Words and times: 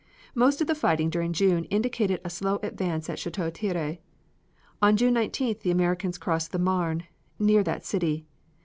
Most 0.33 0.61
of 0.61 0.65
the 0.67 0.73
fighting 0.73 1.11
during 1.11 1.31
June 1.31 1.65
indicated 1.65 2.21
a 2.25 2.29
slow 2.31 2.57
advance 2.63 3.07
at 3.07 3.19
Chateau 3.19 3.51
Thierry. 3.51 4.01
On 4.81 4.97
June 4.97 5.13
19th 5.13 5.59
the 5.59 5.69
Americans 5.69 6.17
crossed 6.17 6.51
the 6.51 6.57
Marne, 6.57 7.03
near 7.37 7.61
that 7.61 7.85
city. 7.85 8.25